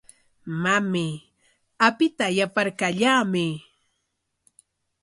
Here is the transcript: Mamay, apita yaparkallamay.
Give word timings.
Mamay, 0.61 1.13
apita 1.87 2.25
yaparkallamay. 2.37 3.51